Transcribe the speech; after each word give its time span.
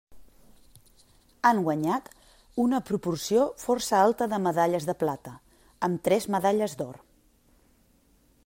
Han 1.49 1.59
guanyat 1.67 2.09
una 2.63 2.79
proporció 2.89 3.45
força 3.65 4.01
alta 4.07 4.29
de 4.33 4.41
medalles 4.49 4.89
de 4.91 4.97
plata, 5.05 5.37
amb 5.89 6.05
tres 6.09 6.31
medalles 6.39 6.79
d'or. 6.81 7.03